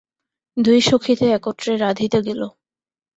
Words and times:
দুই 0.57 0.79
সখীতে 0.81 1.25
একত্রে 1.37 1.73
রাঁধিতে 1.77 2.19
গেল। 2.27 2.41